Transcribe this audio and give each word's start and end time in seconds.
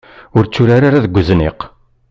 Ur 0.37 0.43
tturar 0.45 0.83
ara 0.87 1.03
deg 1.05 1.15
uzniq. 1.19 1.59